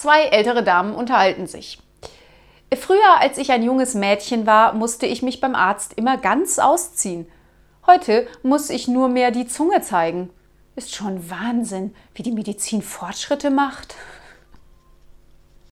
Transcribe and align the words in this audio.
Zwei 0.00 0.28
ältere 0.28 0.64
Damen 0.64 0.94
unterhalten 0.94 1.46
sich. 1.46 1.78
Früher, 2.74 3.20
als 3.20 3.36
ich 3.36 3.52
ein 3.52 3.62
junges 3.62 3.92
Mädchen 3.92 4.46
war, 4.46 4.72
musste 4.72 5.04
ich 5.04 5.20
mich 5.20 5.42
beim 5.42 5.54
Arzt 5.54 5.92
immer 5.92 6.16
ganz 6.16 6.58
ausziehen. 6.58 7.26
Heute 7.86 8.26
muss 8.42 8.70
ich 8.70 8.88
nur 8.88 9.10
mehr 9.10 9.30
die 9.30 9.46
Zunge 9.46 9.82
zeigen. 9.82 10.30
Ist 10.74 10.94
schon 10.94 11.28
Wahnsinn, 11.28 11.94
wie 12.14 12.22
die 12.22 12.32
Medizin 12.32 12.80
Fortschritte 12.80 13.50
macht. 13.50 13.94